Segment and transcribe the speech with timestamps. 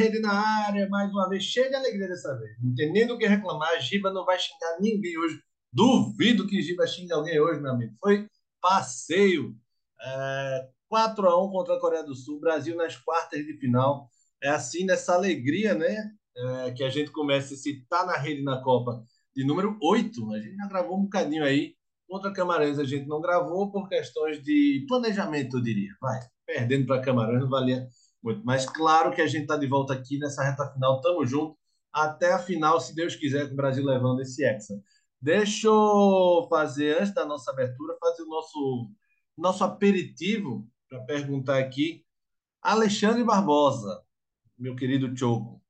[0.00, 2.56] rede na área, mais uma vez, cheio de alegria dessa vez.
[2.62, 5.38] Não tem nem do que reclamar, Giba não vai xingar ninguém hoje.
[5.72, 7.94] Duvido que Giba xingue alguém hoje, meu amigo.
[8.00, 8.26] Foi
[8.60, 9.54] passeio.
[10.02, 14.08] É, 4 a 1 contra a Coreia do Sul, Brasil nas quartas de final.
[14.42, 16.10] É assim, nessa alegria, né?
[16.36, 19.04] É, que a gente começa esse Tá na Rede na Copa
[19.36, 20.32] de número 8.
[20.32, 21.74] A gente já gravou um bocadinho aí.
[22.08, 25.92] Contra Camarões a gente não gravou por questões de planejamento, eu diria.
[26.00, 27.86] Vai, perdendo para Camarões não valia
[28.22, 28.44] muito.
[28.44, 31.00] Mas claro que a gente está de volta aqui nessa reta final.
[31.00, 31.58] Tamo junto
[31.92, 34.80] até a final, se Deus quiser, com o Brasil levando esse Hexa.
[35.20, 38.90] Deixa eu fazer, antes da nossa abertura, fazer o nosso,
[39.36, 42.04] nosso aperitivo para perguntar aqui.
[42.62, 44.02] Alexandre Barbosa,
[44.58, 45.60] meu querido Choco, o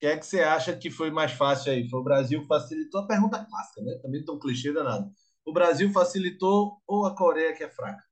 [0.00, 1.88] que é que você acha que foi mais fácil aí?
[1.88, 3.02] Foi o Brasil facilitou?
[3.02, 3.98] A pergunta clássica, né?
[4.02, 5.10] Também tão clichê danado.
[5.44, 8.02] O Brasil facilitou ou a Coreia que é fraca?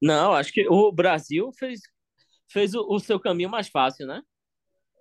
[0.00, 1.80] Não, acho que o Brasil fez,
[2.48, 4.22] fez o, o seu caminho mais fácil, né?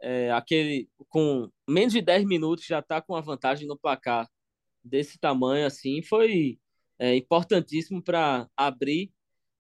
[0.02, 4.30] É, aquele com menos de 10 minutos já está com a vantagem no placar
[4.84, 6.60] desse tamanho assim foi
[7.00, 9.12] é, importantíssimo para abrir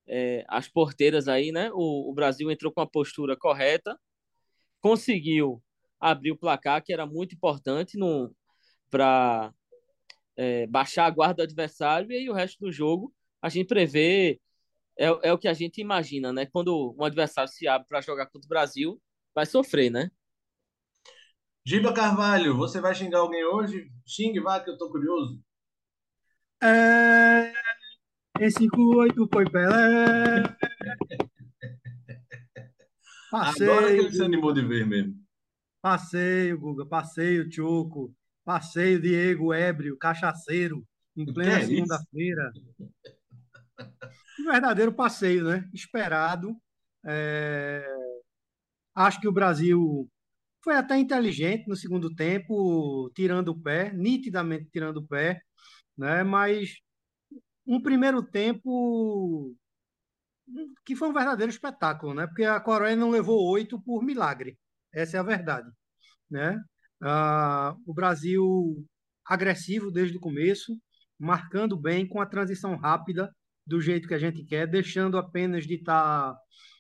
[0.07, 1.71] é, as porteiras aí, né?
[1.73, 3.99] O, o Brasil entrou com a postura correta,
[4.81, 5.61] conseguiu
[5.99, 7.97] abrir o placar, que era muito importante
[8.89, 9.53] para
[10.35, 14.39] é, baixar a guarda do adversário, e aí o resto do jogo a gente prevê
[14.97, 16.45] é, é o que a gente imagina, né?
[16.45, 19.01] Quando um adversário se abre para jogar contra o Brasil,
[19.33, 20.09] vai sofrer, né?
[21.65, 23.91] Giba Carvalho, você vai xingar alguém hoje?
[24.05, 25.41] Xingue, vá, que eu tô curioso.
[26.63, 27.53] É...
[28.39, 30.43] Em 58 foi Pelé.
[33.29, 33.71] Passeio.
[33.71, 35.15] Agora que ele se animou de ver mesmo.
[35.81, 36.85] Passeio, Guga.
[36.85, 38.15] Passeio, Choco.
[38.45, 40.87] Passeio, Diego Ébrio, cachaceiro,
[41.17, 42.53] em plena é segunda-feira
[44.39, 45.69] um verdadeiro passeio, né?
[45.73, 46.55] Esperado.
[47.05, 47.85] É...
[48.95, 50.09] Acho que o Brasil
[50.63, 55.41] foi até inteligente no segundo tempo, tirando o pé, nitidamente tirando o pé,
[55.97, 56.23] né?
[56.23, 56.77] Mas
[57.65, 59.55] um primeiro tempo
[60.85, 62.27] que foi um verdadeiro espetáculo, né?
[62.27, 64.57] Porque a Coreia não levou oito por milagre.
[64.93, 65.69] Essa é a verdade,
[66.29, 66.61] né?
[67.01, 68.85] Ah, o Brasil
[69.25, 70.77] agressivo desde o começo,
[71.19, 73.33] marcando bem com a transição rápida
[73.67, 76.39] do jeito que a gente quer, deixando apenas de estar tá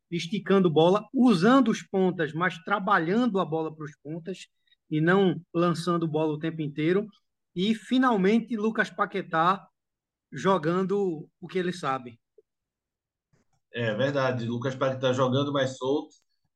[0.09, 4.47] esticando bola, usando os pontas, mas trabalhando a bola para os pontas
[4.89, 7.05] e não lançando bola o tempo inteiro.
[7.53, 9.67] E finalmente Lucas Paquetá
[10.31, 12.19] jogando o que ele sabe.
[13.73, 16.15] É verdade, Lucas Paquetá jogando mais solto.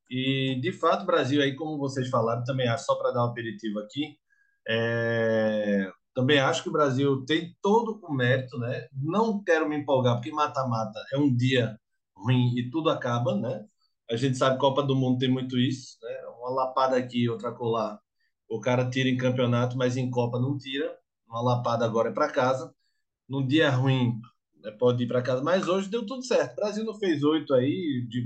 [0.09, 3.79] E de fato, Brasil aí, como vocês falaram, também acho, só para dar um aperitivo
[3.79, 4.17] aqui,
[4.67, 5.91] é...
[6.13, 8.87] Também acho que o Brasil tem todo o mérito, né?
[8.93, 11.79] Não quero me empolgar, porque mata-mata é um dia
[12.15, 13.65] ruim e tudo acaba, né?
[14.09, 16.09] A gente sabe que Copa do Mundo tem muito isso, né?
[16.39, 17.99] Uma lapada aqui, outra colar.
[18.49, 20.97] O cara tira em campeonato, mas em Copa não tira.
[21.27, 22.73] Uma lapada agora é para casa.
[23.27, 24.19] Num dia ruim,
[24.61, 25.41] né, pode ir para casa.
[25.41, 26.53] Mas hoje deu tudo certo.
[26.53, 28.23] O Brasil não fez oito aí, de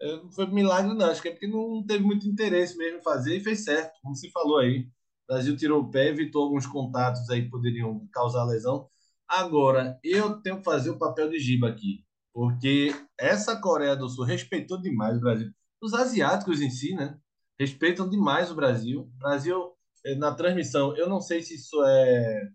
[0.00, 1.06] é, não foi milagre, não.
[1.06, 4.14] Acho que é porque não teve muito interesse mesmo em fazer e fez certo, como
[4.14, 4.88] se falou aí.
[5.28, 8.88] Brasil tirou o pé, evitou alguns contatos aí que poderiam causar lesão.
[9.28, 12.02] Agora, eu tenho que fazer o papel de Giba aqui,
[12.32, 15.52] porque essa Coreia do Sul respeitou demais o Brasil.
[15.82, 17.18] Os asiáticos em si, né?
[17.58, 19.02] Respeitam demais o Brasil.
[19.02, 19.72] O Brasil,
[20.06, 22.48] eh, na transmissão, eu não sei se isso é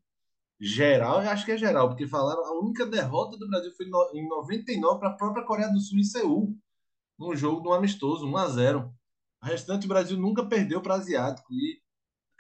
[0.60, 4.28] geral, eu acho que é geral, porque falaram a única derrota do Brasil foi em
[4.28, 6.58] 99 para a própria Coreia do Sul em Seul,
[7.20, 8.94] num jogo de um amistoso, 1 a 0.
[9.44, 11.54] O restante, o Brasil nunca perdeu para asiático.
[11.54, 11.83] E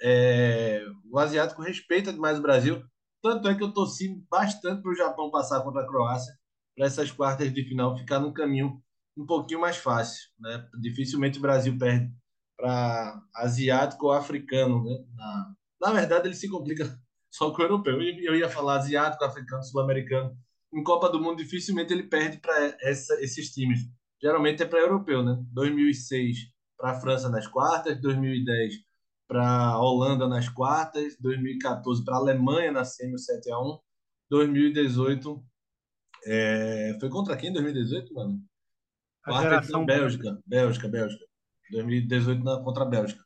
[0.03, 2.83] é, o asiático respeita demais o Brasil.
[3.21, 6.33] Tanto é que eu torci bastante para o Japão passar contra a Croácia,
[6.75, 8.83] para essas quartas de final ficar num caminho
[9.17, 10.29] um pouquinho mais fácil.
[10.37, 10.67] Né?
[10.81, 12.11] Dificilmente o Brasil perde
[12.57, 14.83] para asiático ou africano.
[14.83, 15.05] Né?
[15.15, 16.83] Na, na verdade, ele se complica
[17.31, 18.01] só com o europeu.
[18.01, 20.37] Eu ia falar asiático, africano, sul-americano.
[20.73, 23.79] Em Copa do Mundo, dificilmente ele perde para esses times.
[24.21, 25.37] Geralmente é para europeu, né?
[25.53, 26.37] 2006
[26.77, 28.73] para a França nas quartas, 2010
[29.33, 33.79] para a Holanda nas quartas, 2014 para a Alemanha na semi 7 a 1,
[34.29, 35.43] 2018
[36.27, 38.39] é, foi contra quem 2018, mano?
[39.25, 41.25] A geração Bélgica, Bélgica, Bélgica.
[41.71, 43.23] 2018 na, contra a Bélgica.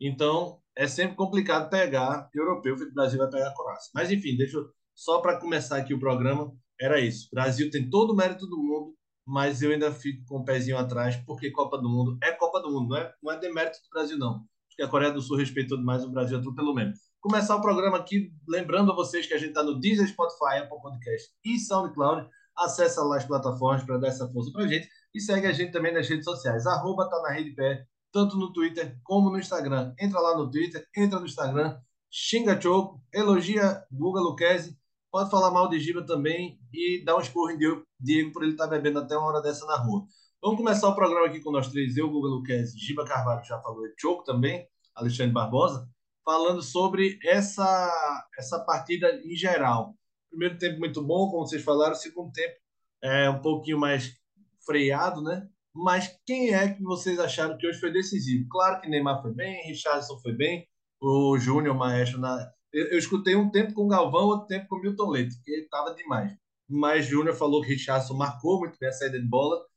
[0.00, 3.90] Então, é sempre complicado pegar europeu, o Brasil vai pegar a Croácia.
[3.94, 6.50] Mas enfim, deixa eu, só para começar aqui o programa,
[6.80, 7.28] era isso.
[7.30, 8.96] O Brasil tem todo o mérito do mundo,
[9.26, 12.70] mas eu ainda fico com o pezinho atrás, porque Copa do Mundo é Copa do
[12.70, 15.78] Mundo, não é, não é demérito do Brasil, não que a Coreia do Sul respeitou
[15.78, 16.98] demais o Brasil tudo pelo menos.
[17.20, 20.80] Começar o programa aqui lembrando a vocês que a gente está no Deezer, Spotify, Apple
[20.80, 22.28] Podcast e SoundCloud.
[22.56, 25.72] Acesse lá as plataformas para dar essa força para a gente e segue a gente
[25.72, 26.66] também nas redes sociais.
[26.66, 29.94] Arroba tá na rede pé, tanto no Twitter como no Instagram.
[29.98, 31.78] Entra lá no Twitter, entra no Instagram,
[32.10, 34.76] xinga Choco, elogia Guga Luquezzi,
[35.12, 37.58] pode falar mal de Giba também e dá um esporro em
[38.00, 40.06] Diego por ele estar tá bebendo até uma hora dessa na rua.
[40.44, 43.86] Vamos começar o programa aqui com nós três, eu, Guga Luquezzi, Giba Carvalho já falou,
[43.86, 45.88] e Choco também, Alexandre Barbosa,
[46.24, 49.94] falando sobre essa, essa partida em geral.
[50.28, 52.56] Primeiro tempo muito bom, como vocês falaram, segundo tempo
[53.04, 54.18] é um pouquinho mais
[54.66, 55.48] freado, né?
[55.72, 58.44] Mas quem é que vocês acharam que hoje foi decisivo?
[58.50, 60.66] Claro que Neymar foi bem, Richardson foi bem,
[61.00, 62.50] o Júnior Maestro na.
[62.72, 65.52] Eu, eu, escutei um tempo com o Galvão, outro tempo com o Milton Leite, que
[65.52, 66.32] estava demais.
[66.68, 69.70] Mas Júnior falou que Richardson marcou muito bem a saída de bola.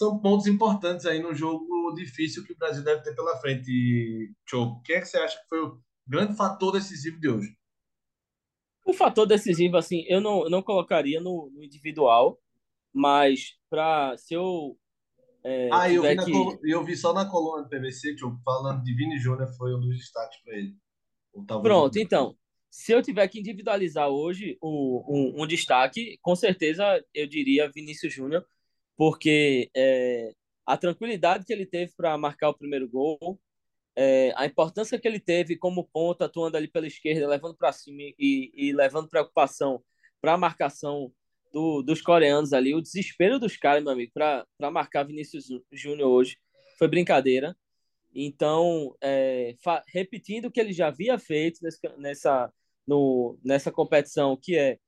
[0.00, 4.80] São pontos importantes aí no jogo difícil que o Brasil deve ter pela frente, Choco.
[4.82, 7.54] Quem é que você acha que foi o grande fator decisivo de hoje?
[8.86, 12.40] O fator decisivo, assim, eu não, não colocaria no, no individual,
[12.90, 14.74] mas para se eu
[15.44, 16.32] é, ah, eu vi, que...
[16.32, 16.58] col...
[16.64, 19.98] eu vi só na coluna do PVC, tipo, falando de Vini Júnior foi um dos
[19.98, 20.78] destaques para ele.
[21.62, 22.34] Pronto, então.
[22.70, 28.14] Se eu tiver que individualizar hoje o, um, um destaque, com certeza eu diria Vinícius
[28.14, 28.46] Júnior,
[29.00, 30.34] porque é,
[30.66, 33.40] a tranquilidade que ele teve para marcar o primeiro gol,
[33.96, 38.02] é, a importância que ele teve como ponta, atuando ali pela esquerda, levando para cima
[38.18, 39.82] e, e levando preocupação
[40.20, 41.10] para a marcação
[41.50, 46.36] do, dos coreanos ali, o desespero dos caras, meu amigo, para marcar Vinícius Júnior hoje
[46.78, 47.56] foi brincadeira.
[48.14, 49.54] Então, é,
[49.94, 52.52] repetindo o que ele já havia feito nesse, nessa,
[52.86, 54.78] no, nessa competição, que é,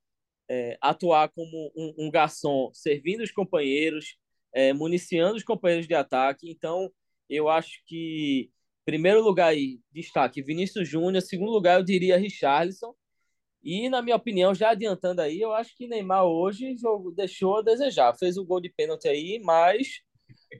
[0.53, 4.17] é atuar como um, um, garçom, servindo os companheiros,
[4.53, 6.49] é, municiando os companheiros de ataque.
[6.49, 6.91] Então,
[7.29, 8.51] eu acho que,
[8.85, 12.93] primeiro lugar aí, destaque Vinícius Júnior, segundo lugar, eu diria Richarlison,
[13.63, 16.75] e, na minha opinião, já adiantando aí, eu acho que Neymar hoje
[17.15, 18.13] deixou a desejar.
[18.13, 20.01] Fez o gol de pênalti aí, mas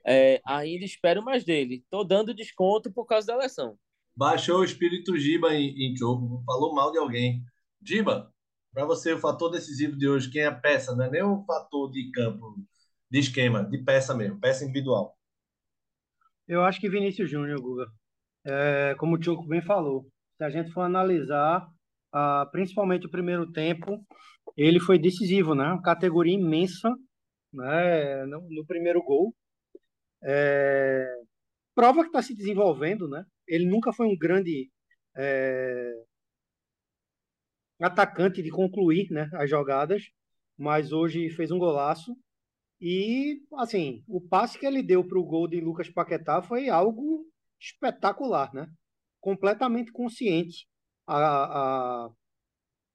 [0.08, 1.84] é, ainda espero mais dele.
[1.90, 3.78] Tô dando desconto por causa da eleição.
[4.16, 7.44] Baixou o espírito Giba em, em jogo, falou mal de alguém.
[7.82, 8.33] Giba,
[8.74, 10.96] para você, o fator decisivo de hoje, quem é a peça?
[10.96, 12.56] Não é nem o fator de campo,
[13.10, 15.18] de esquema, de peça mesmo, peça individual.
[16.48, 17.88] Eu acho que Vinícius Júnior, Guga.
[18.46, 20.06] É, como o Tioco bem falou,
[20.38, 21.66] se a gente for analisar
[22.14, 24.06] ah, principalmente o primeiro tempo,
[24.56, 25.66] ele foi decisivo, né?
[25.66, 26.90] Uma categoria imensa,
[27.52, 28.26] né?
[28.28, 29.36] No, no primeiro gol.
[30.24, 31.06] É...
[31.76, 33.26] Prova que está se desenvolvendo, né?
[33.48, 34.70] Ele nunca foi um grande
[35.18, 35.92] é...
[37.80, 39.30] atacante de concluir, né?
[39.34, 40.04] As jogadas,
[40.58, 42.16] mas hoje fez um golaço.
[42.80, 47.26] E, assim, o passe que ele deu para o gol de Lucas Paquetá foi algo
[47.60, 48.68] espetacular, né?
[49.22, 50.68] Completamente consciente
[51.08, 52.10] a, a,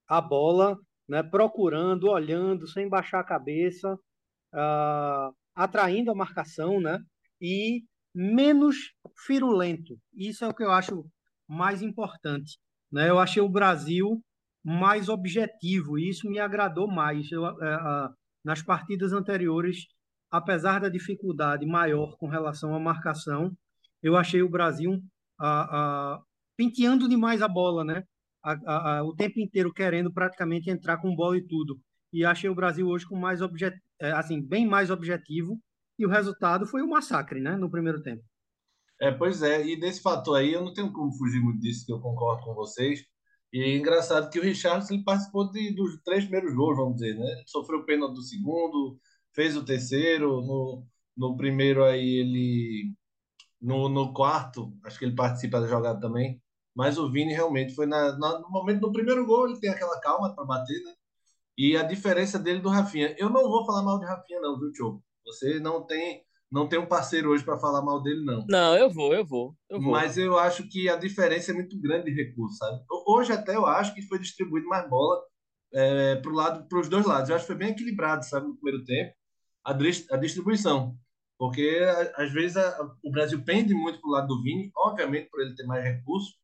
[0.09, 6.99] a bola, né, procurando, olhando, sem baixar a cabeça, uh, atraindo a marcação, né,
[7.41, 7.83] e
[8.15, 8.93] menos
[9.27, 9.99] firulento.
[10.15, 11.05] Isso é o que eu acho
[11.47, 12.59] mais importante.
[12.91, 13.09] Né?
[13.09, 14.23] Eu achei o Brasil
[14.65, 17.31] mais objetivo e isso me agradou mais.
[17.31, 19.87] Eu, uh, nas partidas anteriores,
[20.31, 23.51] apesar da dificuldade maior com relação à marcação,
[24.03, 26.23] eu achei o Brasil uh,
[26.57, 28.03] penteando demais a bola, né?
[28.43, 31.79] A, a, a, o tempo inteiro querendo praticamente entrar com bola e tudo.
[32.13, 33.75] E achei o Brasil hoje com mais objet...
[34.01, 35.59] É, assim, bem mais objetivo,
[35.99, 38.23] e o resultado foi um massacre, né, no primeiro tempo.
[39.01, 41.93] É, pois é, e desse fator aí, eu não tenho como fugir muito disso, que
[41.93, 43.01] eu concordo com vocês.
[43.53, 47.17] E é engraçado que o Richardson ele participou de, dos três primeiros gols, vamos dizer,
[47.19, 47.43] né?
[47.47, 48.99] Sofreu o pênalti do segundo,
[49.35, 50.87] fez o terceiro, no,
[51.17, 52.95] no primeiro aí ele.
[53.61, 56.41] No, no quarto, acho que ele participa da jogada também.
[56.75, 60.01] Mas o Vini realmente foi na, na, no momento do primeiro gol, ele tem aquela
[60.01, 60.95] calma para bater, né?
[61.57, 63.15] E a diferença dele do Rafinha.
[63.19, 65.03] Eu não vou falar mal de Rafinha, não, viu, Tio?
[65.27, 68.45] Você não tem não tem um parceiro hoje para falar mal dele, não.
[68.49, 69.93] Não, eu vou, eu vou, eu vou.
[69.93, 72.83] Mas eu acho que a diferença é muito grande de recurso, sabe?
[73.07, 75.23] Hoje até eu acho que foi distribuído mais bola
[75.73, 77.29] é, para lado, para os dois lados.
[77.29, 79.15] Eu acho que foi bem equilibrado, sabe, no primeiro tempo,
[79.65, 80.97] a, a distribuição.
[81.39, 81.81] Porque
[82.17, 85.55] às vezes a, o Brasil pende muito para o lado do Vini, obviamente por ele
[85.55, 86.35] ter mais recursos,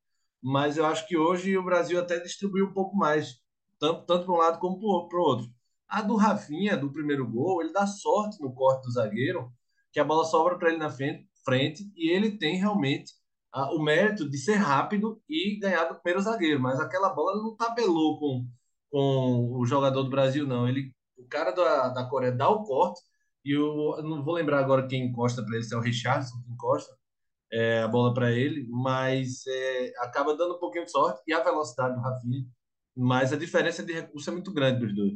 [0.41, 3.41] mas eu acho que hoje o Brasil até distribuiu um pouco mais,
[3.81, 5.51] tanto, tanto para um lado como para o outro.
[5.89, 9.51] A do Rafinha, do primeiro gol, ele dá sorte no corte do zagueiro,
[9.95, 13.13] que a bola sobra para ele na frente, e ele tem realmente
[13.53, 16.61] a, o mérito de ser rápido e ganhar do primeiro zagueiro.
[16.61, 18.49] Mas aquela bola não tabelou com,
[18.91, 20.69] com o jogador do Brasil, não.
[20.69, 23.01] Ele, o cara da, da Coreia dá o corte
[23.45, 26.51] e eu não vou lembrar agora quem encosta para ele, se é o Richardson que
[26.51, 26.93] encosta
[27.53, 31.41] é, a bola para ele, mas é, acaba dando um pouquinho de sorte e a
[31.41, 32.45] velocidade do Rafinha.
[32.97, 35.13] Mas a diferença de recurso é muito grande dos dois.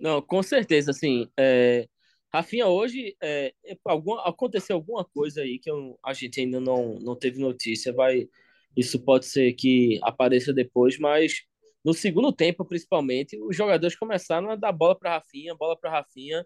[0.00, 1.86] Não, com certeza, assim, é,
[2.34, 7.14] Rafinha, hoje é, algum, aconteceu alguma coisa aí que eu, a gente ainda não, não
[7.14, 8.28] teve notícia, vai,
[8.76, 11.42] isso pode ser que apareça depois, mas
[11.84, 16.44] no segundo tempo, principalmente, os jogadores começaram a dar bola para Rafinha, bola para Rafinha,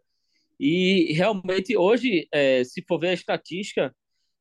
[0.61, 3.97] e realmente hoje, é, se for ver a estatística,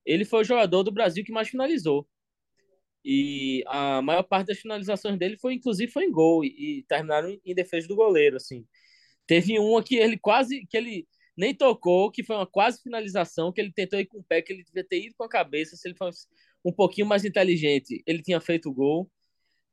[0.06, 2.06] ele foi o jogador do Brasil que mais finalizou.
[3.06, 7.39] E a maior parte das finalizações dele foi, inclusive, foi em gol e, e terminaram
[7.46, 8.66] em defesa do goleiro, assim.
[9.25, 13.62] Teve uma que ele quase que ele nem tocou, que foi uma quase finalização, que
[13.62, 15.88] ele tentou ir com o pé, que ele devia ter ido com a cabeça, se
[15.88, 16.27] ele fosse
[16.65, 19.10] um pouquinho mais inteligente, ele tinha feito o gol.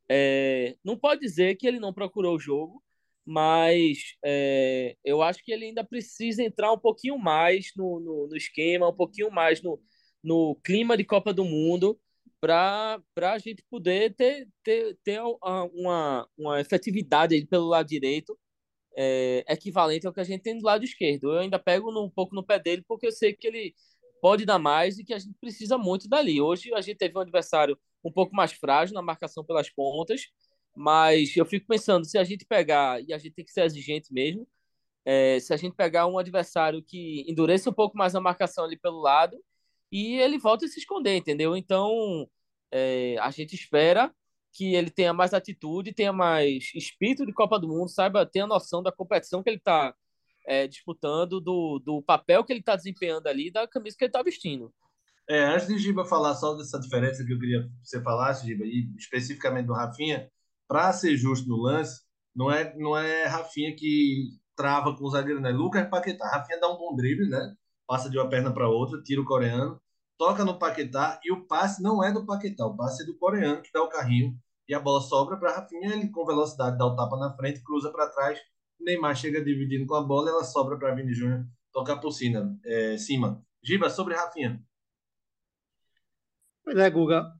[0.09, 2.83] É, não pode dizer que ele não procurou o jogo,
[3.25, 8.37] mas é, eu acho que ele ainda precisa entrar um pouquinho mais no, no, no
[8.37, 9.81] esquema, um pouquinho mais no,
[10.23, 11.99] no clima de Copa do Mundo,
[12.39, 18.37] para a gente poder ter, ter, ter uma, uma efetividade pelo lado direito
[18.95, 21.33] é, equivalente ao que a gente tem do lado esquerdo.
[21.33, 23.75] Eu ainda pego no, um pouco no pé dele, porque eu sei que ele
[24.21, 26.41] pode dar mais e que a gente precisa muito dali.
[26.41, 30.27] Hoje a gente teve um adversário um pouco mais frágil na marcação pelas pontas,
[30.75, 34.13] mas eu fico pensando, se a gente pegar, e a gente tem que ser exigente
[34.13, 34.47] mesmo,
[35.05, 38.77] é, se a gente pegar um adversário que endureça um pouco mais a marcação ali
[38.77, 39.37] pelo lado,
[39.91, 41.55] e ele volta a se esconder, entendeu?
[41.55, 42.27] Então,
[42.71, 44.13] é, a gente espera
[44.55, 48.81] que ele tenha mais atitude, tenha mais espírito de Copa do Mundo, saiba, tenha noção
[48.81, 49.93] da competição que ele está
[50.47, 54.23] é, disputando, do, do papel que ele está desempenhando ali, da camisa que ele está
[54.23, 54.73] vestindo.
[55.27, 58.63] É, antes de Giba falar só dessa diferença que eu queria que você falasse, Giba,
[58.63, 60.31] e especificamente do Rafinha,
[60.69, 62.01] para ser justo no lance,
[62.33, 65.49] não é, não é Rafinha que trava com o zagueiro, né?
[65.49, 66.25] Lucas Paquetá.
[66.29, 67.53] Rafinha dá um bom drible, né?
[67.85, 69.81] Passa de uma perna para outra, tira o coreano,
[70.17, 73.61] toca no Paquetá e o passe não é do Paquetá, o passe é do coreano
[73.61, 76.95] que dá o carrinho e a bola sobra para Rafinha, ele com velocidade dá o
[76.95, 78.39] tapa na frente, cruza para trás,
[78.79, 82.57] Neymar chega dividindo com a bola, ela sobra para Vini Júnior tocar por cima.
[82.63, 83.43] É, cima.
[83.63, 84.61] Giba, sobre Rafinha.
[86.63, 87.31] Pois é, Guga.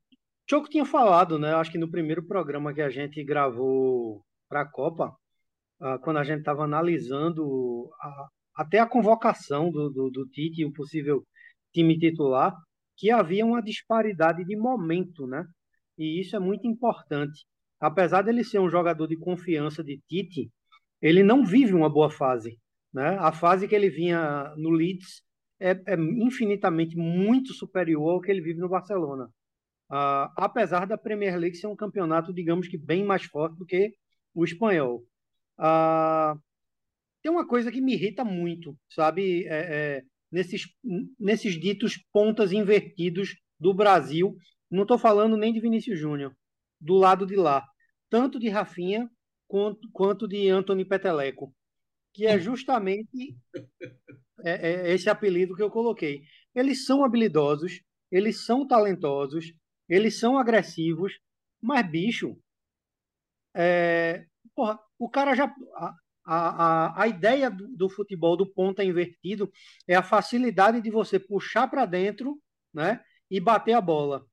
[0.50, 1.54] Choco tinha falado, né?
[1.56, 5.16] Acho que no primeiro programa que a gente gravou para a Copa,
[5.82, 10.66] ah, quando a gente estava analisando a, até a convocação do, do, do Tite e
[10.66, 11.26] o possível
[11.74, 12.56] time titular,
[12.96, 15.46] que havia uma disparidade de momento, né?
[15.98, 17.46] E isso é muito importante.
[17.80, 20.52] Apesar dele ser um jogador de confiança de Tite,
[21.02, 22.60] ele não vive uma boa fase.
[22.94, 23.18] Né?
[23.20, 25.22] A fase que ele vinha no Leeds
[25.60, 29.26] é, é infinitamente muito superior ao que ele vive no Barcelona.
[29.90, 33.94] Uh, apesar da Premier League ser um campeonato, digamos que bem mais forte do que
[34.34, 35.04] o espanhol.
[35.60, 36.40] Uh,
[37.22, 39.46] tem uma coisa que me irrita muito, sabe?
[39.46, 40.64] É, é, nesses,
[41.20, 44.36] nesses ditos pontas invertidos do Brasil,
[44.70, 46.36] não estou falando nem de Vinícius Júnior,
[46.80, 47.66] do lado de lá,
[48.10, 49.10] tanto de Rafinha
[49.48, 51.54] quanto, quanto de Anthony Peteleco,
[52.14, 53.36] que é justamente
[54.44, 56.24] é, é esse apelido que eu coloquei.
[56.54, 57.82] Eles são habilidosos,
[58.12, 59.54] eles são talentosos,
[59.88, 61.14] eles são agressivos,
[61.62, 62.38] mas, bicho,
[63.54, 65.54] é, porra, o cara já.
[65.76, 65.96] A,
[66.28, 69.52] a, a ideia do, do, futebol do ponta invertido
[69.88, 72.42] é a facilidade de você puxar para dentro
[72.74, 74.26] né, e bater a bola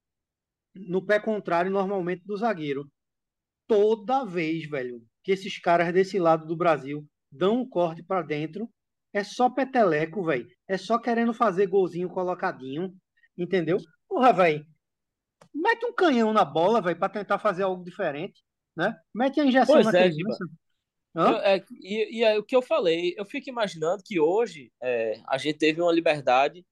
[0.74, 2.90] no pé contrário, normalmente, do zagueiro.
[3.66, 8.68] Toda vez, velho, que esses caras desse lado do Brasil dão um corte para dentro,
[9.12, 10.46] é só peteleco, velho.
[10.66, 12.94] É só querendo fazer golzinho colocadinho,
[13.36, 13.78] entendeu?
[14.08, 14.66] Porra, velho.
[15.54, 18.42] Mete um canhão na bola, velho, para tentar fazer algo diferente,
[18.76, 18.96] né?
[19.14, 20.44] Mete a injeção pois na é, criança.
[21.14, 25.20] Eu, é, e, e é o que eu falei, eu fico imaginando que hoje é,
[25.28, 26.64] a gente teve uma liberdade,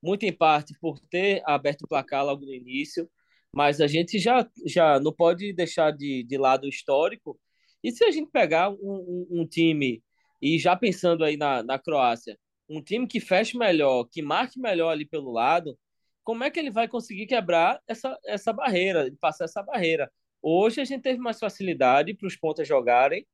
[0.00, 3.10] muito em parte por ter aberto o placar logo no início,
[3.54, 7.38] mas a gente já, já não pode deixar de, de lado o histórico.
[7.82, 10.02] E se a gente pegar um, um, um time,
[10.40, 12.38] e já pensando aí na, na Croácia,
[12.68, 15.78] um time que feche melhor, que marque melhor ali pelo lado,
[16.22, 20.10] como é que ele vai conseguir quebrar essa, essa barreira, passar essa barreira?
[20.42, 23.26] Hoje a gente teve mais facilidade para os pontas jogarem,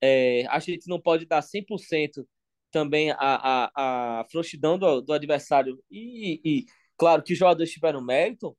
[0.00, 2.26] é, a gente não pode dar 100%
[2.70, 6.66] também a, a, a frouxidão do, do adversário, e, e
[6.96, 8.56] claro que os jogadores tiveram mérito,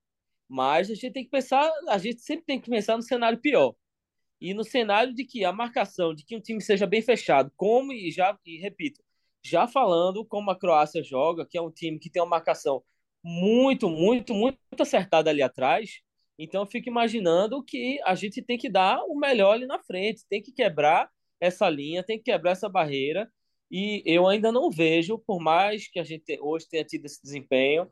[0.48, 3.76] mas a gente tem que pensar, a gente sempre tem que pensar no cenário pior.
[4.40, 7.94] E no cenário de que a marcação, de que um time seja bem fechado, como
[7.94, 9.02] e já e repito,
[9.44, 12.84] já falando como a Croácia joga, que é um time que tem uma marcação
[13.24, 16.02] muito, muito, muito acertada ali atrás.
[16.38, 20.26] Então eu fico imaginando que a gente tem que dar o melhor ali na frente,
[20.30, 21.10] tem que quebrar
[21.40, 23.32] essa linha, tem que quebrar essa barreira.
[23.72, 27.90] E eu ainda não vejo, por mais que a gente hoje tenha tido esse desempenho,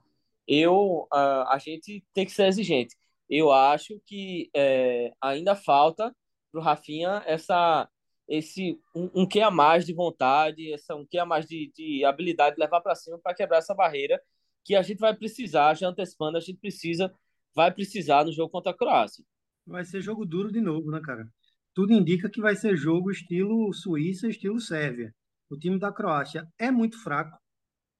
[0.48, 2.96] eu a, a gente tem que ser exigente.
[3.30, 6.14] Eu acho que é, ainda falta
[6.52, 7.90] para o Rafinha essa
[8.28, 12.06] esse um, um que a mais de vontade, essa um que a mais de, de
[12.06, 14.22] habilidade de levar para cima para quebrar essa barreira
[14.64, 17.14] que a gente vai precisar, já antecipando, a gente precisa,
[17.54, 19.24] vai precisar no jogo contra a Croácia.
[19.66, 21.28] Vai ser jogo duro de novo, né, cara?
[21.74, 25.14] Tudo indica que vai ser jogo estilo Suíça, estilo Sérvia.
[25.50, 27.38] O time da Croácia é muito fraco,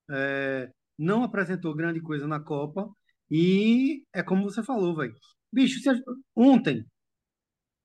[0.10, 0.72] é,
[1.02, 2.90] não apresentou grande coisa na Copa
[3.30, 5.14] e é como você falou, velho.
[5.52, 5.80] Bicho,
[6.36, 6.86] ontem,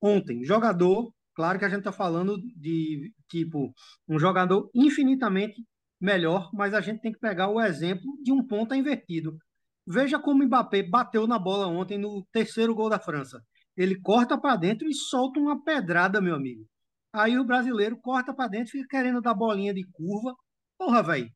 [0.00, 3.73] ontem, jogador Claro que a gente está falando de tipo
[4.08, 5.62] um jogador infinitamente
[6.00, 9.37] melhor, mas a gente tem que pegar o exemplo de um ponta invertido.
[9.87, 13.42] Veja como o Mbappé bateu na bola ontem no terceiro gol da França.
[13.76, 16.66] Ele corta para dentro e solta uma pedrada, meu amigo.
[17.12, 20.35] Aí o brasileiro corta para dentro, fica querendo dar bolinha de curva.
[20.78, 21.30] Porra, velho.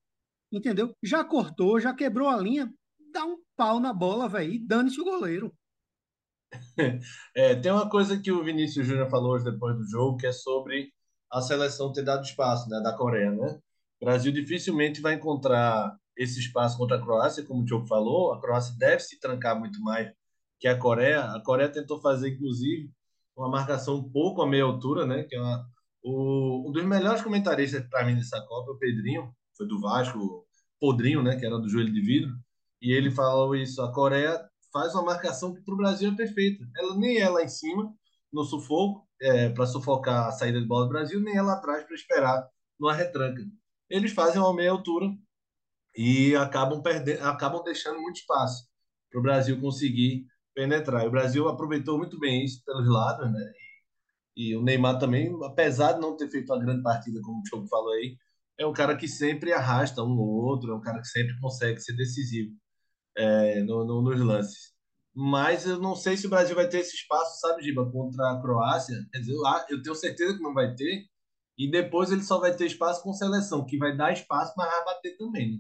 [0.53, 0.95] Entendeu?
[1.03, 2.73] Já cortou, já quebrou a linha,
[3.13, 5.55] dá um pau na bola, velho, e dane-se o goleiro.
[7.37, 10.33] É, tem uma coisa que o Vinícius Júnior falou hoje depois do jogo, que é
[10.33, 10.93] sobre
[11.31, 13.61] a seleção ter dado espaço, né, da Coreia, né?
[14.01, 18.33] O Brasil dificilmente vai encontrar esse espaço contra a Croácia, como o Diogo falou.
[18.33, 20.11] A Croácia deve se trancar muito mais
[20.59, 21.23] que a Coreia.
[21.23, 22.91] A Coreia tentou fazer, inclusive,
[23.37, 25.25] uma marcação um pouco a meia altura, né?
[25.25, 25.67] Que é uma,
[26.03, 30.47] o, um dos melhores comentaristas para mim dessa Copa, é o Pedrinho, foi do Vasco,
[30.81, 31.37] Podrinho, né?
[31.37, 32.35] Que era do joelho de vidro.
[32.81, 34.41] E ele falou isso: a Coreia
[34.73, 36.65] faz uma marcação que para o Brasil é perfeita.
[36.77, 37.93] Ela nem é lá em cima,
[38.33, 41.85] no sufoco, é, para sufocar a saída de bola do Brasil, nem é lá atrás
[41.85, 43.43] para esperar numa retranca.
[43.91, 45.13] Eles fazem uma meia altura
[45.95, 48.67] e acabam, perdendo, acabam deixando muito espaço
[49.11, 51.05] para o Brasil conseguir penetrar.
[51.05, 53.53] E o Brasil aproveitou muito bem isso pelos lados, né?
[54.37, 57.43] E, e, o Neymar também, apesar de não ter feito uma grande partida, como o
[57.43, 58.17] Diogo falou aí,
[58.61, 61.81] é um cara que sempre arrasta um ou outro, é um cara que sempre consegue
[61.81, 62.55] ser decisivo
[63.17, 64.75] é, no, no, nos lances.
[65.15, 68.41] Mas eu não sei se o Brasil vai ter esse espaço, sabe, Giba, contra a
[68.43, 68.95] Croácia.
[69.11, 69.35] Quer dizer,
[69.71, 71.07] eu, tenho certeza que não vai ter.
[71.57, 74.85] E depois ele só vai ter espaço com seleção, que vai dar espaço, mas vai
[74.85, 75.53] bater também.
[75.53, 75.59] Né?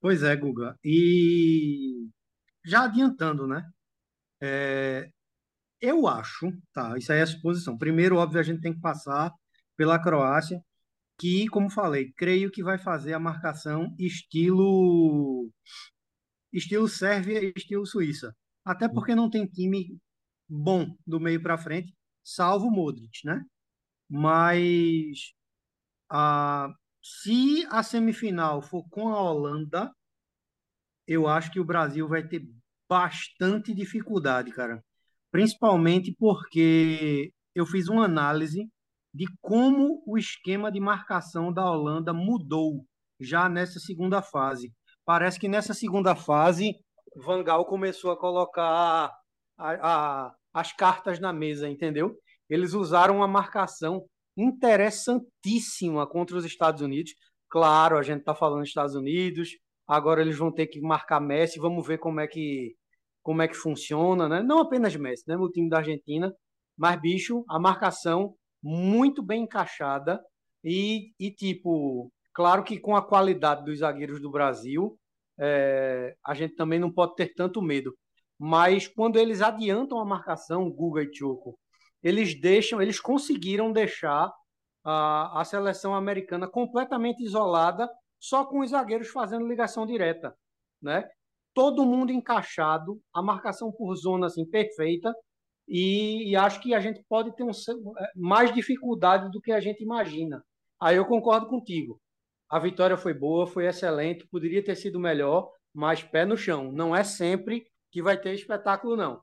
[0.00, 0.78] Pois é, Guga.
[0.84, 2.08] E
[2.64, 3.68] já adiantando, né?
[4.40, 5.10] É,
[5.80, 6.96] eu acho, tá?
[6.96, 7.76] Isso aí é a suposição.
[7.76, 9.32] Primeiro, óbvio, a gente tem que passar
[9.76, 10.62] pela Croácia,
[11.20, 15.50] que, como falei, creio que vai fazer a marcação estilo
[16.50, 18.34] estilo Sérvia e estilo Suíça.
[18.64, 19.98] Até porque não tem time
[20.48, 23.44] bom do meio para frente, salvo o Modric, né?
[24.08, 25.34] Mas
[26.08, 29.92] a, se a semifinal for com a Holanda,
[31.06, 32.48] eu acho que o Brasil vai ter
[32.88, 34.82] bastante dificuldade, cara.
[35.30, 38.66] Principalmente porque eu fiz uma análise
[39.12, 42.84] de como o esquema de marcação da Holanda mudou
[43.20, 44.72] já nessa segunda fase.
[45.04, 46.72] Parece que nessa segunda fase,
[47.16, 49.10] Van Gaal começou a colocar
[49.58, 49.72] a,
[50.28, 52.16] a, as cartas na mesa, entendeu?
[52.48, 54.04] Eles usaram uma marcação
[54.36, 57.12] interessantíssima contra os Estados Unidos.
[57.48, 59.50] Claro, a gente está falando dos Estados Unidos,
[59.86, 62.74] agora eles vão ter que marcar Messi, vamos ver como é que
[63.22, 64.42] como é que funciona, né?
[64.42, 65.36] Não apenas Messi, né?
[65.36, 66.32] O time da Argentina,
[66.76, 70.22] mas bicho, a marcação muito bem encaixada
[70.64, 74.98] e, e tipo, claro que com a qualidade dos zagueiros do Brasil,
[75.38, 77.96] é, a gente também não pode ter tanto medo.
[78.38, 81.58] Mas quando eles adiantam a marcação, Guga e Choco,
[82.02, 84.32] eles deixam, eles conseguiram deixar
[84.84, 90.34] a, a seleção americana completamente isolada, só com os zagueiros fazendo ligação direta,
[90.80, 91.08] né?
[91.52, 95.14] Todo mundo encaixado, a marcação por zona assim perfeita,
[95.72, 99.60] e, e, acho que a gente pode ter um, é, mais dificuldade do que a
[99.60, 100.44] gente imagina.
[100.80, 102.02] Aí eu concordo contigo.
[102.48, 106.72] A vitória foi boa, foi excelente, poderia ter sido melhor, mas pé no chão.
[106.72, 109.22] Não é sempre que vai ter espetáculo, não.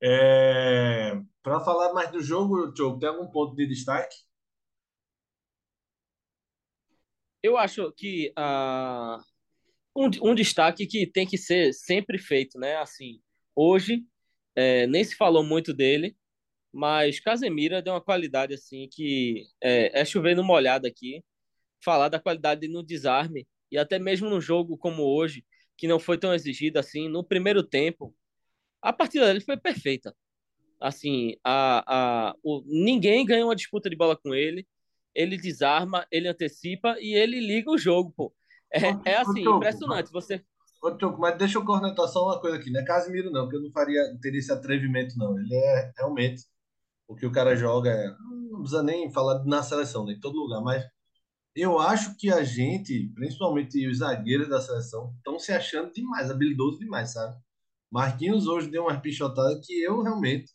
[0.00, 1.20] É...
[1.42, 4.14] Para falar mais do jogo, Diogo, tem algum ponto de destaque?
[7.42, 9.20] Eu acho que uh,
[9.96, 12.76] um, um destaque que tem que ser sempre feito, né?
[12.76, 13.20] Assim,
[13.56, 14.06] hoje
[14.54, 16.16] é, nem se falou muito dele,
[16.72, 21.24] mas Casemira deu uma qualidade assim que é, é chover no molhado aqui.
[21.82, 25.44] Falar da qualidade no desarme e até mesmo no jogo como hoje,
[25.76, 28.14] que não foi tão exigido assim, no primeiro tempo,
[28.82, 30.14] a partida dele foi perfeita.
[30.80, 31.84] Assim, a,
[32.30, 34.66] a, o, ninguém ganha uma disputa de bola com ele.
[35.14, 38.34] Ele desarma, ele antecipa e ele liga o jogo, pô.
[38.72, 40.10] É, é assim, impressionante.
[40.12, 40.44] Você,
[40.82, 43.62] Ô, mas deixa eu cornetar só uma coisa aqui, não é Casimiro não, porque eu
[43.62, 45.38] não faria, teria esse atrevimento não.
[45.38, 46.44] Ele é realmente
[47.06, 48.08] o que o cara joga, é,
[48.50, 50.84] não precisa nem falar na seleção, nem né, em todo lugar, mas
[51.54, 56.78] eu acho que a gente, principalmente os zagueiros da seleção, estão se achando demais, habilidoso
[56.78, 57.36] demais, sabe?
[57.90, 60.52] Marquinhos hoje deu uma pichotada que eu realmente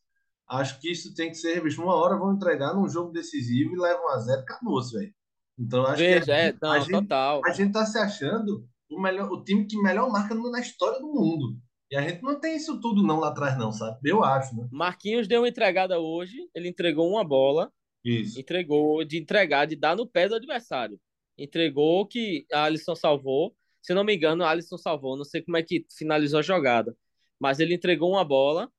[0.48, 1.82] Acho que isso tem que ser revisto.
[1.82, 5.14] Uma hora vão entregar num jogo decisivo e levam a zero, acabou velho.
[5.58, 9.00] Então, acho Veja, que a, é, não, a, gente, a gente tá se achando o,
[9.00, 11.58] melhor, o time que melhor marca na história do mundo.
[11.90, 14.00] E a gente não tem isso tudo não lá atrás, não, sabe?
[14.04, 14.68] Eu acho, né?
[14.72, 17.72] Marquinhos deu uma entregada hoje, ele entregou uma bola.
[18.04, 18.40] Isso.
[18.40, 21.00] Entregou de entregar, de dar no pé do adversário.
[21.38, 23.56] Entregou que a Alisson salvou.
[23.82, 25.18] Se não me engano, a Alisson salvou.
[25.18, 26.96] Não sei como é que finalizou a jogada.
[27.40, 28.72] Mas ele entregou uma bola.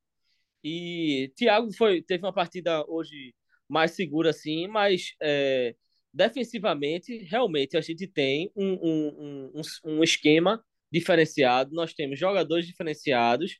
[0.63, 3.35] E Thiago foi, teve uma partida hoje
[3.69, 5.75] mais segura, assim, mas é,
[6.17, 11.75] defensivamente, realmente, a gente tem um, um, um, um esquema diferenciado.
[11.75, 13.59] Nós temos jogadores diferenciados,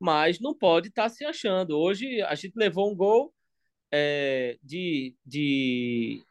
[0.00, 1.78] mas não pode estar tá se achando.
[1.78, 3.34] Hoje a gente levou um gol
[3.92, 6.22] é, de, de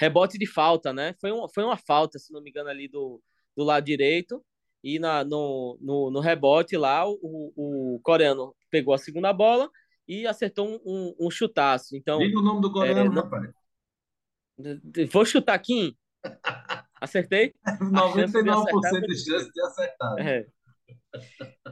[0.00, 1.14] rebote de falta, né?
[1.20, 3.22] Foi, um, foi uma falta, se não me engano, ali do,
[3.54, 4.42] do lado direito.
[4.82, 9.68] E na, no, no, no rebote lá, o, o coreano pegou a segunda bola
[10.08, 11.94] e acertou um, um, chutaço.
[11.94, 13.22] Então, Diga o nome do coreano, é, não...
[13.22, 13.65] rapaz.
[15.10, 15.94] Vou chutar Kim.
[17.00, 17.54] Acertei?
[17.80, 20.18] 99% de chance de acertar.
[20.18, 20.46] É.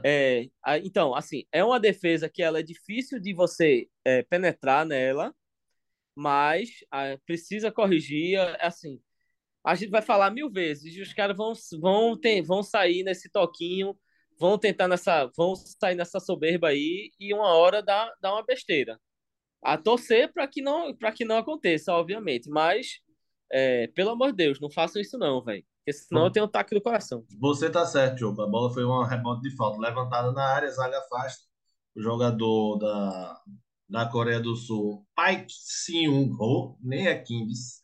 [0.03, 0.49] É,
[0.83, 5.33] então, assim, é uma defesa que ela é difícil de você é, penetrar nela,
[6.15, 8.39] mas a, precisa corrigir.
[8.59, 8.99] Assim,
[9.63, 13.29] a gente vai falar mil vezes e os caras vão, vão, ter, vão sair nesse
[13.29, 13.97] toquinho,
[14.39, 18.99] vão tentar nessa, vão sair nessa soberba aí e uma hora dá, dá uma besteira.
[19.63, 22.99] A torcer para que não para que não aconteça, obviamente, mas
[23.51, 25.63] é, pelo amor de Deus, não façam isso não, velho.
[25.85, 27.23] Porque senão eu tenho um taque do coração.
[27.39, 28.41] Você tá certo, Diogo.
[28.41, 29.79] A bola foi uma rebote de falta.
[29.79, 31.43] Levantada na área, zaga afasta.
[31.95, 33.41] O jogador da,
[33.87, 37.81] da Coreia do Sul, Paik Seung-ho, nem é Kings,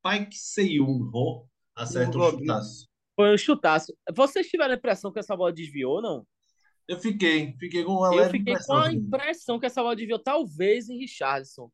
[0.00, 2.88] Paik Seung-ho, acerta o chutaço.
[3.14, 3.94] Foi um chutaço.
[4.14, 6.26] Vocês tiveram a impressão que essa bola desviou, não?
[6.88, 7.54] Eu fiquei.
[7.58, 11.70] Fiquei com uma Eu fiquei com a impressão que essa bola desviou, talvez em Richardson.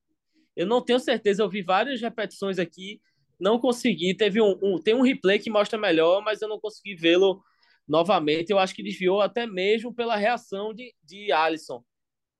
[0.57, 1.43] Eu não tenho certeza.
[1.43, 3.01] Eu vi várias repetições aqui
[3.39, 4.15] não consegui.
[4.15, 7.43] Teve um, um, tem um replay que mostra melhor, mas eu não consegui vê-lo
[7.87, 8.51] novamente.
[8.51, 11.83] Eu acho que desviou até mesmo pela reação de, de Alisson.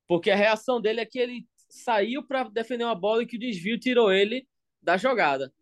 [0.07, 3.41] Porque a reação dele é que ele saiu para defender uma bola e que o
[3.41, 4.47] desvio tirou ele
[4.83, 5.53] da jogada.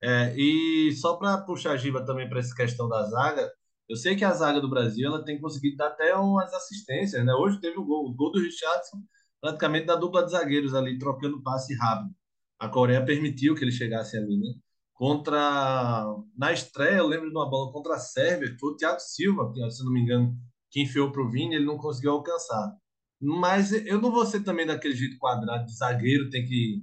[0.00, 3.52] É, e só para puxar a Giba também para essa questão da zaga,
[3.88, 7.32] eu sei que a zaga do Brasil ela tem conseguido dar até umas assistências, né?
[7.34, 8.98] Hoje teve o gol, o gol do Richardson,
[9.40, 12.14] praticamente da dupla de zagueiros ali, trocando passe rápido
[12.58, 14.54] a Coreia permitiu que ele chegasse ali, né?
[14.92, 16.04] Contra.
[16.36, 19.70] Na estreia, eu lembro de uma bola contra a Sérvia, foi o Thiago Silva, que,
[19.70, 20.36] se não me engano,
[20.70, 22.74] que enfiou para o Vini, ele não conseguiu alcançar.
[23.20, 26.82] Mas eu não vou ser também daquele jeito quadrado de zagueiro, tem que,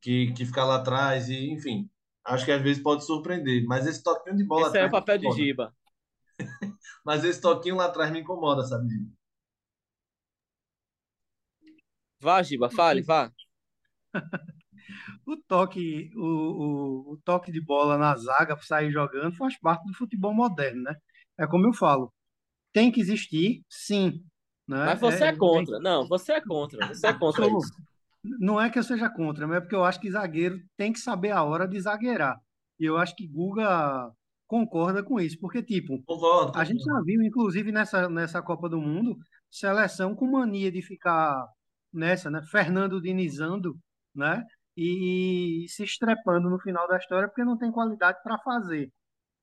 [0.00, 1.88] que, que ficar lá atrás, e enfim.
[2.24, 4.68] Acho que às vezes pode surpreender, mas esse toquinho de bola.
[4.68, 5.74] Esse é o papel de Giba.
[7.04, 9.10] mas esse toquinho lá atrás me incomoda, sabe, Giba?
[12.20, 13.32] Vá, Giba, fale, vá.
[15.26, 19.86] o toque, o, o, o, toque de bola na zaga para sair jogando faz parte
[19.86, 20.96] do futebol moderno, né?
[21.38, 22.12] É como eu falo,
[22.72, 24.22] tem que existir, sim.
[24.68, 24.84] Né?
[24.84, 25.76] Mas você é, é contra.
[25.76, 25.82] Tem...
[25.82, 26.86] Não, você é contra.
[26.88, 27.58] Você é contra Sou...
[27.58, 27.72] isso.
[28.22, 30.98] Não é que eu seja contra, mas é porque eu acho que zagueiro tem que
[30.98, 32.38] saber a hora de zagueirar.
[32.78, 34.12] E eu acho que Guga
[34.50, 38.80] concorda com isso, porque, tipo, concordo, a gente já viu, inclusive, nessa, nessa Copa do
[38.80, 39.16] Mundo,
[39.48, 41.46] seleção com mania de ficar
[41.92, 42.42] nessa, né?
[42.50, 43.78] Fernando Dinizando,
[44.14, 44.44] né?
[44.76, 48.90] e, e se estrepando no final da história porque não tem qualidade para fazer.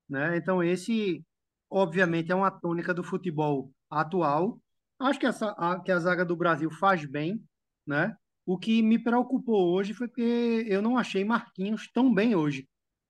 [0.08, 0.36] Né?
[0.36, 1.24] Então, esse,
[1.70, 4.58] obviamente, é uma tônica do futebol atual.
[5.00, 7.40] Acho que, essa, a, que a zaga do Brasil faz bem.
[7.86, 8.14] Né?
[8.44, 12.66] O que me preocupou hoje foi que eu não achei Marquinhos tão bem hoje.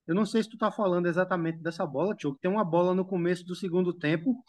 [0.08, 2.94] Eu não sei se tu está falando exatamente dessa bola, Tio, que tem uma bola
[2.94, 4.42] no começo do segundo tempo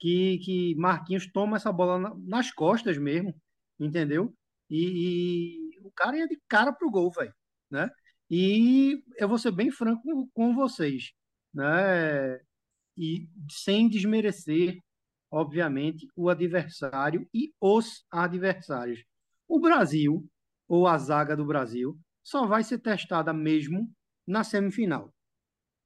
[0.00, 3.32] que, que Marquinhos toma essa bola na, nas costas mesmo,
[3.78, 4.34] entendeu?
[4.68, 7.32] E, o cara ia de cara pro gol, velho,
[7.70, 7.88] né?
[8.28, 11.12] E eu vou ser bem franco com vocês,
[11.52, 12.40] né?
[12.96, 14.78] E sem desmerecer,
[15.30, 19.04] obviamente, o adversário e os adversários.
[19.46, 20.28] O Brasil,
[20.66, 23.88] ou a zaga do Brasil, só vai ser testada mesmo
[24.26, 25.12] na semifinal.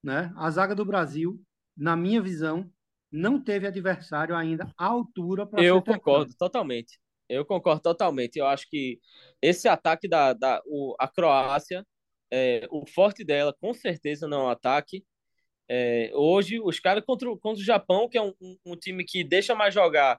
[0.02, 0.32] Né?
[0.36, 1.40] A zaga do Brasil,
[1.76, 2.70] na minha visão,
[3.10, 6.98] não teve adversário ainda à altura para Eu concordo totalmente.
[7.28, 8.36] Eu concordo totalmente.
[8.36, 9.00] Eu acho que
[9.40, 11.86] esse ataque da, da o, a Croácia,
[12.30, 15.04] é, o forte dela, com certeza não é um ataque.
[15.68, 19.54] É, hoje, os caras contra, contra o Japão, que é um, um, time que deixa
[19.54, 20.18] mais jogar,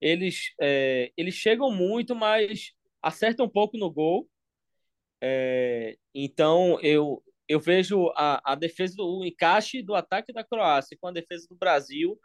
[0.00, 4.28] eles, é, eles chegam muito, mas acertam um pouco no gol.
[5.20, 10.96] É, então, eu, eu vejo a, a defesa, do, o encaixe do ataque da Croácia
[11.00, 12.18] com a defesa do Brasil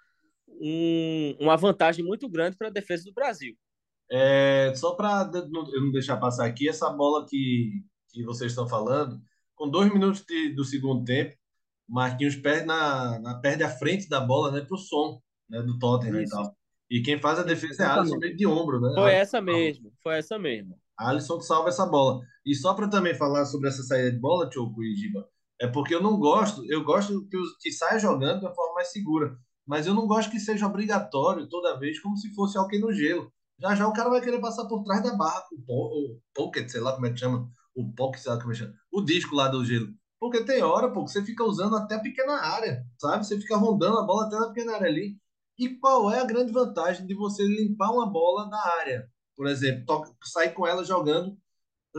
[0.48, 3.56] um, uma vantagem muito grande para a defesa do Brasil.
[4.12, 9.20] É, só para eu não deixar passar aqui, essa bola que, que vocês estão falando,
[9.56, 11.36] com dois minutos de, do segundo tempo,
[11.88, 15.78] Marquinhos perde, na, na, perde a frente da bola né, para o som né, do
[15.80, 16.34] Tottenham Isso.
[16.34, 16.58] e tal.
[16.90, 18.94] E quem faz a defesa é Alisson meio de ombro, né?
[18.94, 20.80] Foi essa mesmo, foi essa mesmo.
[20.98, 22.22] Alisson que salva essa bola.
[22.46, 25.28] E só para também falar sobre essa saída de bola, Tioco e Giba,
[25.60, 28.92] é porque eu não gosto, eu gosto que, que saia jogando de uma forma mais
[28.92, 29.38] segura.
[29.66, 33.32] Mas eu não gosto que seja obrigatório toda vez, como se fosse alguém no gelo.
[33.60, 36.82] Já já o cara vai querer passar por trás da barra, o, o pocket, sei
[36.82, 39.36] lá como é que chama, o pocket, sei lá como é que chama, o disco
[39.36, 39.88] lá do gelo.
[40.20, 43.26] Porque tem hora, pô, que você fica usando até a pequena área, sabe?
[43.26, 45.18] Você fica rondando a bola até na pequena área ali.
[45.58, 49.08] E qual é a grande vantagem de você limpar uma bola na área?
[49.36, 51.38] Por exemplo, toca, sair com ela jogando.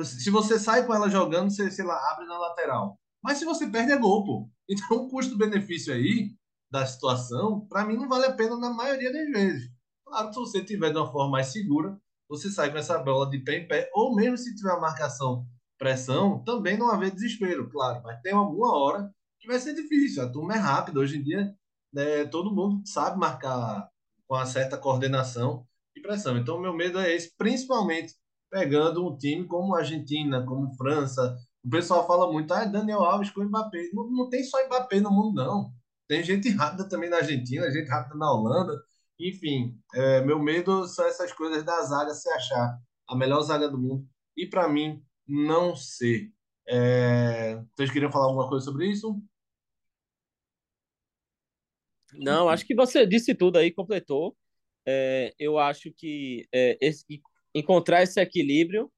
[0.05, 2.99] Se você sai com ela jogando, você, sei lá, abre na lateral.
[3.23, 4.51] Mas se você perde, é gol, pô.
[4.67, 6.35] Então o custo-benefício aí
[6.71, 9.71] da situação, para mim, não vale a pena na maioria das vezes.
[10.07, 13.39] Claro, se você tiver de uma forma mais segura, você sai com essa bola de
[13.41, 15.47] pé em pé, ou mesmo se tiver marcação
[15.79, 20.23] pressão, também não haver desespero, claro, mas tem alguma hora que vai ser difícil.
[20.23, 21.55] A turma é rápida, hoje em dia
[21.95, 23.89] né, todo mundo sabe marcar
[24.27, 25.65] com uma certa coordenação
[25.97, 26.37] e pressão.
[26.37, 28.15] Então, meu medo é esse, principalmente
[28.51, 31.37] pegando um time como Argentina, como França.
[31.65, 33.91] O pessoal fala muito, ah, Daniel Alves com Mbappé.
[33.93, 35.73] Não, não tem só Mbappé no mundo, não.
[36.07, 38.73] Tem gente rápida também na Argentina, gente rápida na Holanda.
[39.19, 42.79] Enfim, é, meu medo são essas coisas da zaga se achar
[43.09, 44.07] a melhor zaga do mundo.
[44.37, 46.33] E para mim, não ser.
[46.69, 47.63] É...
[47.75, 49.21] Vocês queriam falar alguma coisa sobre isso?
[52.13, 54.37] Não, acho que você disse tudo aí, completou.
[54.87, 57.05] É, eu acho que é, esse,
[57.55, 58.91] encontrar esse equilíbrio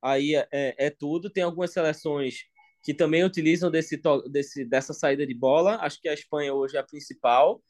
[0.00, 1.30] aí é, é, é, tudo.
[1.30, 2.44] Tem algumas seleções
[2.82, 5.76] que também utilizam desse, desse, dessa saída de bola.
[5.76, 7.62] Acho que a Espanha hoje é a principal.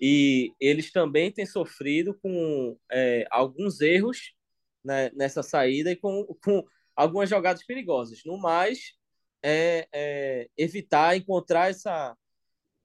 [0.00, 4.34] E eles também têm sofrido com é, alguns erros
[4.84, 6.64] né, nessa saída e com, com
[6.96, 8.20] algumas jogadas perigosas.
[8.24, 8.94] No mais,
[9.42, 12.16] é, é evitar encontrar essa,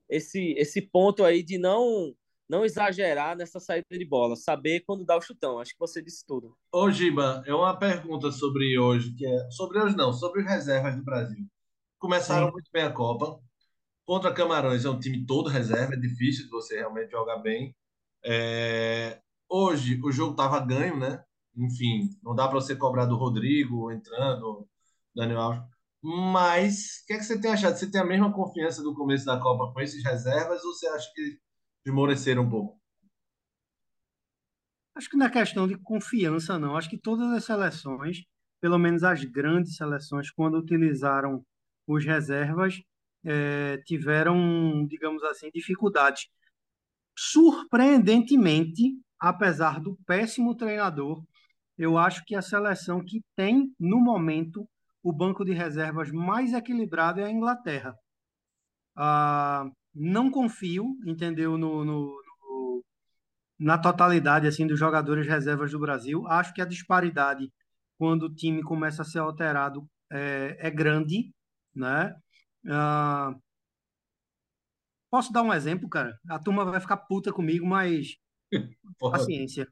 [0.10, 2.14] esse, esse ponto aí de não
[2.48, 5.60] não exagerar nessa saída de bola, saber quando dar o chutão.
[5.60, 6.56] Acho que você disse tudo.
[6.72, 10.96] Ô, Giba, é uma pergunta sobre hoje, que é sobre hoje não, sobre as reservas
[10.96, 11.46] do Brasil.
[11.98, 12.54] Começaram Sim.
[12.54, 13.40] muito bem a Copa.
[14.06, 17.76] Contra Camarões é um time todo reserva, é difícil de você realmente jogar bem.
[18.24, 19.20] É...
[19.50, 21.24] Hoje o jogo estava ganho, né?
[21.58, 24.68] Enfim, não dá para você cobrar do Rodrigo entrando,
[25.16, 25.64] Daniel Alves.
[26.04, 27.76] Mas, o que, é que você tem achado?
[27.76, 31.12] Você tem a mesma confiança do começo da Copa com esses reservas ou você acha
[31.16, 31.40] que
[31.86, 32.80] esmoreceram um pouco?
[34.96, 36.78] Acho que não é questão de confiança, não.
[36.78, 38.24] Acho que todas as seleções,
[38.62, 41.46] pelo menos as grandes seleções, quando utilizaram
[41.86, 42.82] os reservas,
[43.24, 46.28] é, tiveram, digamos assim, dificuldades.
[47.18, 51.24] Surpreendentemente, apesar do péssimo treinador,
[51.78, 54.68] eu acho que a seleção que tem, no momento,
[55.04, 57.96] o banco de reservas mais equilibrado é a Inglaterra.
[58.96, 62.84] Ah, não confio, entendeu, no, no, no,
[63.60, 66.28] na totalidade assim dos jogadores reservas do Brasil.
[66.28, 67.52] Acho que a disparidade
[67.98, 71.34] quando o time começa a ser alterado é, é grande,
[71.74, 72.16] né?
[72.68, 73.36] Ah,
[75.10, 76.20] posso dar um exemplo, cara?
[76.30, 78.18] A turma vai ficar puta comigo, mas
[79.00, 79.68] paciência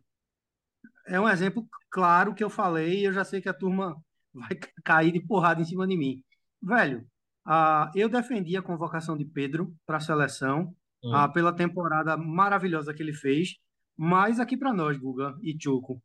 [1.08, 3.96] é um exemplo claro que eu falei e eu já sei que a turma
[4.34, 6.24] vai cair de porrada em cima de mim.
[6.62, 7.08] Velho,
[7.48, 11.16] uh, eu defendi a convocação de Pedro para a seleção hum.
[11.16, 13.56] uh, pela temporada maravilhosa que ele fez,
[13.98, 16.02] mas aqui para nós, Guga e Choco,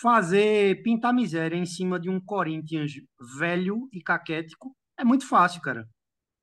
[0.00, 2.92] fazer pintar miséria em cima de um Corinthians
[3.38, 5.88] velho e caquético é muito fácil, cara.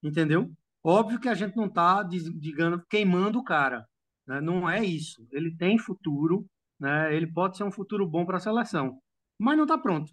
[0.02, 0.52] Entendeu?
[0.84, 3.88] Óbvio que a gente não está, digamos, queimando o cara.
[4.28, 4.42] Né?
[4.42, 5.26] Não é isso.
[5.32, 6.46] Ele tem futuro,
[6.80, 7.16] né?
[7.16, 9.00] Ele pode ser um futuro bom para a seleção,
[9.40, 10.12] mas não está pronto.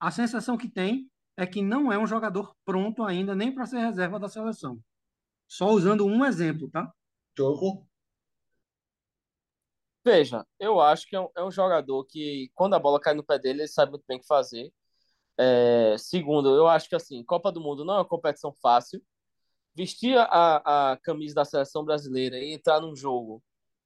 [0.00, 3.78] A sensação que tem é que não é um jogador pronto ainda nem para ser
[3.78, 4.78] reserva da seleção.
[5.48, 6.92] Só usando um exemplo, tá?
[7.36, 7.86] Jogo.
[10.04, 13.22] Veja, eu acho que é um, é um, jogador que, quando a bola cai no
[13.22, 14.72] pé dele, ele sabe muito bem o que fazer.
[15.38, 19.02] É, segundo, eu acho que assim, Copa do Mundo não é uma competição fácil.
[19.74, 23.42] Vestir a, a camisa da seleção brasileira e entrar num jogo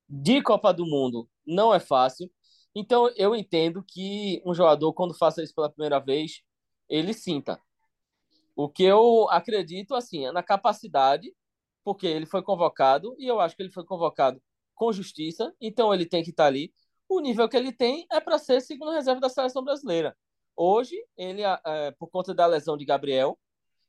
[0.08, 2.30] de Copa do Mundo não é fácil.
[2.74, 6.42] Então eu entendo que um jogador, quando faça isso pela primeira vez,
[6.88, 7.60] ele sinta.
[8.54, 11.34] O que eu acredito, assim, é na capacidade,
[11.84, 14.42] porque ele foi convocado, e eu acho que ele foi convocado
[14.74, 16.72] com justiça, então ele tem que estar ali.
[17.08, 20.16] O nível que ele tem é para ser segundo reserva da seleção brasileira.
[20.56, 23.38] Hoje, ele, é, por conta da lesão de Gabriel,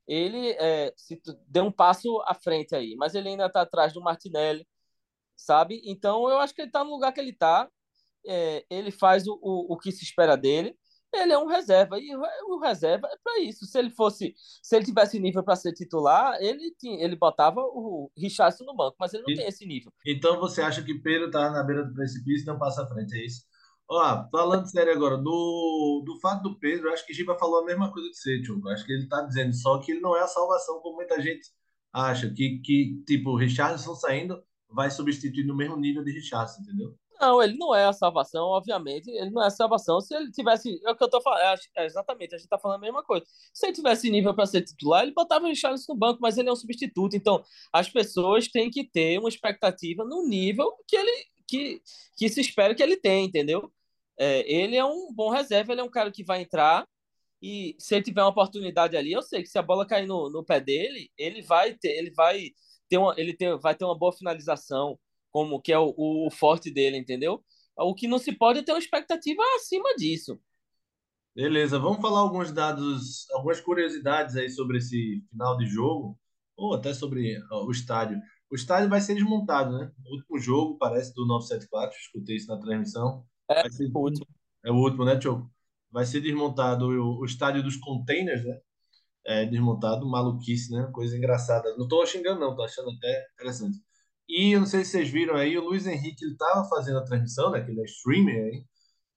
[0.08, 4.02] ele é, se deu um passo à frente aí, mas ele ainda está atrás do
[4.02, 4.68] Martinelli,
[5.36, 5.82] sabe?
[5.86, 7.70] Então eu acho que ele está no lugar que ele está.
[8.28, 10.78] é, ele faz o, o, o que se espera dele.
[11.14, 13.66] Ele é um reserva e o reserva é para isso.
[13.66, 18.12] Se ele fosse, se ele tivesse nível para ser titular, ele tinha, ele botava o
[18.18, 19.92] Richardson no banco, mas ele não e, tem esse nível.
[20.06, 23.18] Então você acha que Pedro tá na beira do precipício e não passa à frente,
[23.18, 23.44] é isso?
[23.90, 27.92] Ó, falando sério agora, do, do fato do Pedro, acho que Giba falou a mesma
[27.92, 28.62] coisa que você, tio.
[28.68, 31.50] Acho que ele tá dizendo só que ele não é a salvação, como muita gente
[31.94, 32.30] acha.
[32.30, 36.98] Que, que tipo, o Richardson saindo vai substituir no mesmo nível de Richardson, entendeu?
[37.20, 39.10] Não, ele não é a salvação, obviamente.
[39.10, 40.00] Ele não é a salvação.
[40.02, 40.80] Se ele tivesse.
[40.86, 41.60] É o que eu tô falando.
[41.76, 43.26] É, exatamente, a gente tá falando a mesma coisa.
[43.54, 46.50] Se ele tivesse nível para ser titular, ele botava o Richarlison no banco, mas ele
[46.50, 47.16] é um substituto.
[47.16, 51.12] Então, as pessoas têm que ter uma expectativa no nível que ele
[51.48, 51.82] que,
[52.16, 53.72] que se espera que ele tenha, entendeu?
[54.18, 56.86] É, ele é um bom reserva, ele é um cara que vai entrar.
[57.42, 60.30] E se ele tiver uma oportunidade ali, eu sei que se a bola cair no,
[60.30, 62.52] no pé dele, ele vai ter, ele vai
[62.90, 65.00] ter uma, ele ter, vai ter uma boa finalização
[65.38, 67.46] como que é o, o forte dele, entendeu?
[67.78, 70.42] O que não se pode é ter uma expectativa acima disso.
[71.36, 76.20] Beleza, vamos falar alguns dados, algumas curiosidades aí sobre esse final de jogo,
[76.56, 78.20] ou até sobre o estádio.
[78.50, 79.92] O estádio vai ser desmontado, né?
[80.08, 83.24] O último jogo, parece, do 974, escutei isso na transmissão.
[83.48, 84.26] É ser, o último.
[84.66, 85.48] É o último, né, Tio?
[85.92, 88.60] Vai ser desmontado o, o estádio dos containers, né?
[89.24, 90.90] É, desmontado, maluquice, né?
[90.92, 91.78] Coisa engraçada.
[91.78, 93.78] Não tô xingando, não, tô achando até interessante.
[94.28, 97.06] E eu não sei se vocês viram aí, o Luiz Henrique ele estava fazendo a
[97.06, 98.64] transmissão, né, que ele é streamer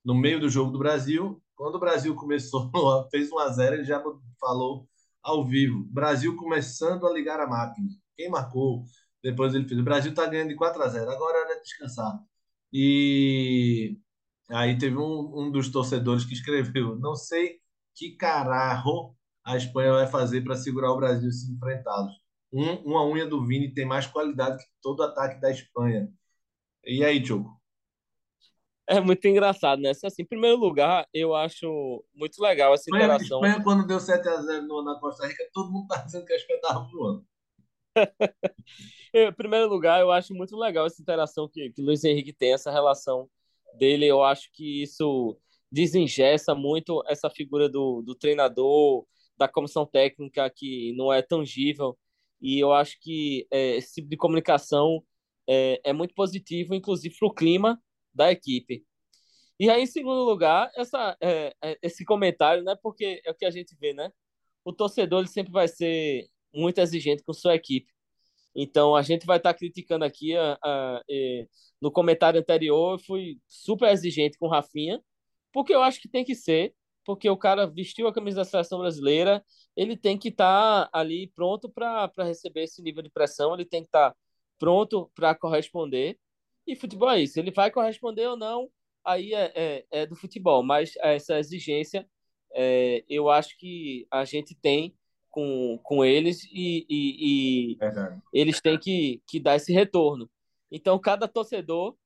[0.05, 1.43] no meio do jogo do Brasil.
[1.57, 2.71] Quando o Brasil começou,
[3.11, 4.03] fez 1 a 0 ele já
[4.41, 4.89] falou
[5.23, 5.85] ao vivo.
[5.91, 7.89] Brasil começando a ligar a máquina.
[8.17, 8.85] Quem marcou?
[9.23, 9.81] Depois ele fez.
[9.81, 12.21] O Brasil está ganhando de 4 a 0 agora é descansar.
[12.73, 13.99] E
[14.51, 17.61] aí teve um, um dos torcedores que escreveu: Não sei
[17.95, 22.20] que caralho a Espanha vai fazer para segurar o Brasil se enfrentá-los
[22.53, 26.13] um, uma unha do Vini tem mais qualidade que todo ataque da Espanha.
[26.85, 27.61] E aí, Diogo?
[28.87, 29.91] É muito engraçado, né?
[29.91, 33.39] Assim, em primeiro lugar, eu acho muito legal essa Espanha, interação.
[33.39, 36.89] Espanha, quando deu 7x0 na Costa Rica, todo mundo tá dizendo que a Espanha estava
[36.91, 37.25] voando.
[39.15, 42.53] em primeiro lugar, eu acho muito legal essa interação que, que o Luiz Henrique tem,
[42.53, 43.31] essa relação
[43.79, 44.07] dele.
[44.07, 45.39] Eu acho que isso
[45.71, 49.07] desengessa muito essa figura do, do treinador,
[49.39, 51.97] da comissão técnica, que não é tangível
[52.41, 55.05] e eu acho que é, esse tipo de comunicação
[55.49, 57.81] é, é muito positivo, inclusive para o clima
[58.15, 58.85] da equipe.
[59.59, 62.75] E aí, em segundo lugar, essa, é, é, esse comentário, né?
[62.83, 64.11] Porque é o que a gente vê, né?
[64.65, 67.93] O torcedor ele sempre vai ser muito exigente com sua equipe.
[68.55, 70.37] Então, a gente vai estar tá criticando aqui.
[70.37, 71.03] A, a, a,
[71.81, 75.03] no comentário anterior, eu fui super exigente com o Rafinha,
[75.53, 76.75] porque eu acho que tem que ser
[77.11, 79.45] porque o cara vestiu a camisa da seleção brasileira,
[79.77, 83.83] ele tem que estar tá ali pronto para receber esse nível de pressão, ele tem
[83.83, 84.17] que estar tá
[84.61, 86.17] pronto para corresponder.
[86.65, 88.71] E futebol é isso, ele vai corresponder ou não,
[89.05, 92.09] aí é, é, é do futebol, mas essa exigência
[92.55, 94.95] é, eu acho que a gente tem
[95.31, 97.79] com, com eles e, e, e
[98.33, 100.31] eles têm que, que dar esse retorno.
[100.71, 101.97] Então, cada torcedor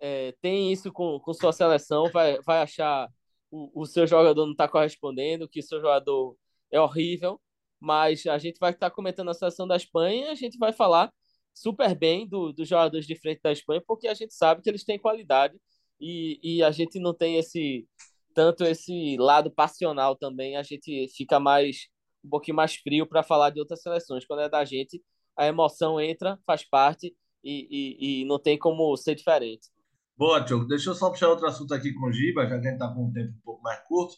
[0.00, 3.06] é, tem isso com, com sua seleção, vai, vai achar
[3.50, 6.36] o, o seu jogador não está correspondendo, que o seu jogador
[6.70, 7.40] é horrível,
[7.80, 11.12] mas a gente vai estar comentando a seleção da Espanha a gente vai falar
[11.54, 14.84] super bem do, dos jogadores de frente da Espanha, porque a gente sabe que eles
[14.84, 15.58] têm qualidade
[16.00, 17.86] e, e a gente não tem esse
[18.34, 21.88] tanto esse lado passional também, a gente fica mais
[22.24, 24.26] um pouquinho mais frio para falar de outras seleções.
[24.26, 25.02] Quando é da gente,
[25.36, 29.68] a emoção entra, faz parte e, e, e não tem como ser diferente.
[30.20, 30.66] Boa, Tiogo.
[30.66, 32.92] Deixa eu só puxar outro assunto aqui com o Giba, já que a gente está
[32.92, 34.14] com um tempo um pouco mais curto.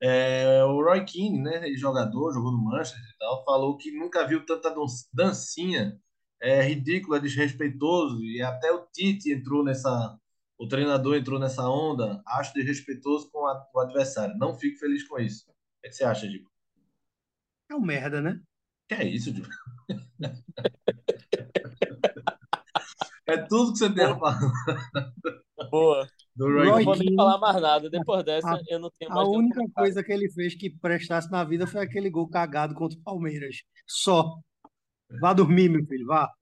[0.00, 4.46] É, o Roy Keane, né, jogador, jogou no Manchester e tal, falou que nunca viu
[4.46, 4.74] tanta
[5.12, 6.00] dancinha
[6.40, 10.18] é, ridícula, desrespeitoso, e até o Tite entrou nessa,
[10.56, 14.34] o treinador entrou nessa onda, acho desrespeitoso com a, o adversário.
[14.38, 15.44] Não fico feliz com isso.
[15.50, 16.48] O que você acha, Giba?
[17.70, 18.40] É um merda, né?
[18.88, 19.50] Que é isso, Giba?
[23.26, 24.38] É tudo que você tem a falar.
[25.70, 26.06] Boa.
[26.34, 27.90] Do Roy não vou nem falar mais nada.
[27.90, 29.28] Depois dessa, a, eu não tenho mais.
[29.28, 32.98] A única coisa que ele fez que prestasse na vida foi aquele gol cagado contra
[32.98, 33.56] o Palmeiras.
[33.86, 34.38] Só.
[35.20, 36.32] Vá dormir, meu filho, vá.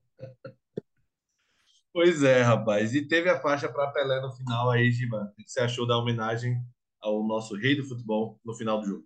[1.93, 2.95] Pois é, rapaz.
[2.95, 5.33] E teve a faixa para Pelé no final aí, Giba.
[5.33, 6.57] O que você achou da homenagem
[7.01, 9.05] ao nosso rei do futebol no final do jogo?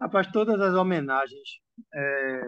[0.00, 1.60] Rapaz, todas as homenagens
[1.92, 2.46] é,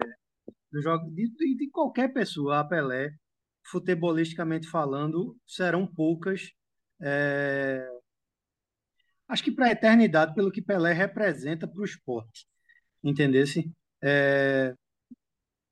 [0.71, 3.11] do jogo, de, de, de qualquer pessoa a Pelé
[3.65, 6.51] futebolisticamente falando, serão poucas.
[7.01, 7.87] É...
[9.27, 12.47] Acho que para a eternidade, pelo que Pelé representa para o esporte.
[13.03, 13.71] Entendesse?
[14.01, 14.73] É...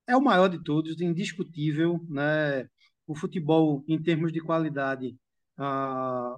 [0.08, 2.00] é o maior de todos, indiscutível.
[2.10, 2.68] Né?
[3.08, 5.16] O futebol, em termos de qualidade,
[5.58, 6.36] ah,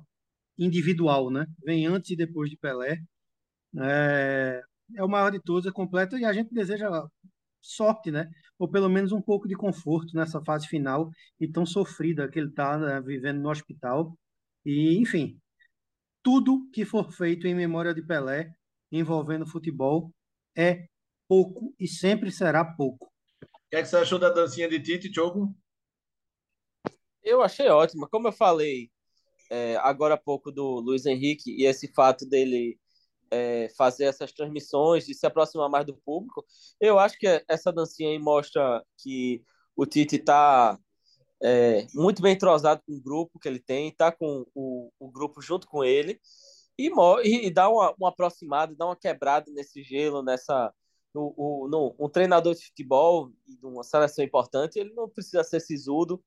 [0.57, 1.45] individual, né?
[1.63, 2.99] Vem antes e depois de Pelé.
[3.77, 4.63] É,
[4.95, 6.89] é o maior de todos, é completo e a gente deseja
[7.65, 8.29] sorte, né?
[8.57, 11.09] Ou pelo menos um pouco de conforto nessa fase final
[11.39, 14.17] e tão sofrida que ele está né, vivendo no hospital.
[14.65, 15.39] E, enfim,
[16.23, 18.53] tudo que for feito em memória de Pelé
[18.91, 20.11] envolvendo futebol
[20.55, 20.87] é
[21.27, 23.07] pouco e sempre será pouco.
[23.41, 25.55] O que, é que você achou da dancinha de Tite, Diogo?
[27.23, 28.07] Eu achei ótima.
[28.07, 28.89] Como eu falei
[29.49, 32.79] é, agora há pouco do Luiz Henrique e esse fato dele
[33.31, 36.45] é, fazer essas transmissões, de se aproximar mais do público,
[36.79, 39.43] eu acho que essa dancinha aí mostra que
[39.75, 40.77] o Tite está
[41.41, 45.41] é, muito bem entrosado com o grupo que ele tem, está com o, o, grupo
[45.41, 46.19] junto com ele
[46.77, 46.89] e,
[47.23, 50.73] e dá uma, uma aproximada, dá uma quebrada nesse gelo, nessa
[51.13, 55.59] o, no, um treinador de futebol e de uma seleção importante, ele não precisa ser
[55.59, 56.23] sisudo,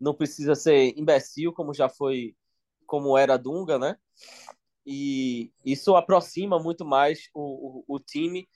[0.00, 2.34] não precisa ser imbecil, como já foi,
[2.86, 3.96] como era Dunga, né?
[4.86, 8.46] E isso aproxima muito mais o, o, o time,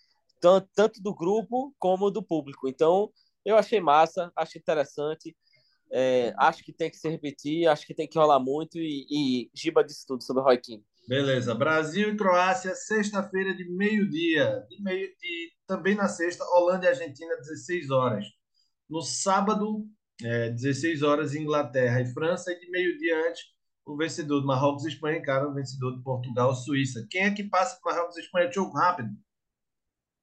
[0.40, 2.68] tanto, tanto do grupo como do público.
[2.68, 3.10] Então,
[3.44, 5.34] eu achei massa, achei interessante.
[5.90, 8.78] É, acho que tem que se repetir, acho que tem que rolar muito.
[8.78, 10.84] E, e Giba disse tudo sobre o Roy King.
[11.08, 11.54] Beleza.
[11.54, 14.66] Brasil e Croácia, sexta-feira de meio-dia.
[14.68, 18.26] De meio, de, também na sexta, Holanda e Argentina, 16 horas.
[18.88, 19.86] No sábado,
[20.22, 22.52] é, 16 horas, Inglaterra e França.
[22.52, 23.44] E de meio-dia antes,
[23.88, 27.06] o vencedor do Marrocos e Espanha encara o vencedor de Portugal e Suíça.
[27.10, 28.52] Quem é que passa do Marrocos e Espanha?
[28.52, 29.08] Jogo rápido.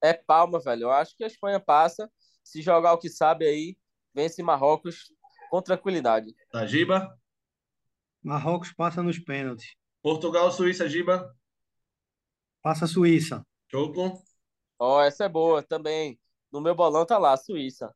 [0.04, 0.84] É palma, velho.
[0.84, 2.10] Eu acho que a Espanha passa.
[2.44, 3.76] Se jogar o que sabe aí,
[4.14, 5.12] vence Marrocos
[5.50, 6.36] com tranquilidade.
[6.52, 7.20] Tá, Giba?
[8.22, 9.76] Marrocos passa nos pênaltis.
[10.00, 11.36] Portugal, Suíça, Giba?
[12.62, 13.44] Passa Suíça.
[13.72, 14.24] Choco?
[14.78, 16.20] Ó, oh, essa é boa também.
[16.52, 17.92] No meu bolão tá lá, Suíça.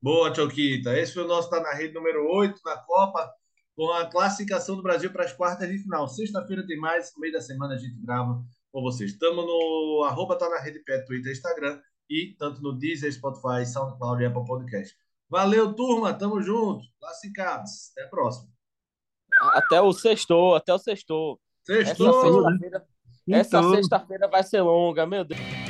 [0.00, 0.96] Boa, Choquita.
[0.96, 3.34] Esse foi o nosso Tá na Rede número 8 na Copa
[3.78, 6.08] com a classificação do Brasil para as quartas de final.
[6.08, 9.12] Sexta-feira tem mais, no meio da semana a gente grava com vocês.
[9.12, 14.20] Estamos no arroba tá na rede pé, Twitter, Instagram e tanto no Deezer, Spotify, SoundCloud
[14.20, 14.96] e Apple Podcast.
[15.30, 16.84] Valeu, turma, tamo junto.
[16.98, 17.92] Classificados.
[17.92, 18.48] Até a próxima.
[19.52, 21.40] Até o sextou, até o sextou.
[21.64, 22.46] Sextou.
[23.30, 25.24] Essa sexta-feira sexta vai ser longa, meu.
[25.24, 25.67] Deus.